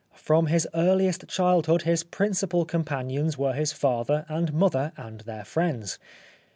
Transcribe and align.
From 0.15 0.47
his 0.47 0.67
earliest 0.73 1.27
childhood 1.27 1.83
his 1.83 2.01
principal 2.03 2.65
companions 2.65 3.37
were 3.37 3.53
his 3.53 3.71
father 3.71 4.25
and 4.27 4.51
mother 4.51 4.93
and 4.97 5.19
their 5.21 5.45
friends. 5.45 5.99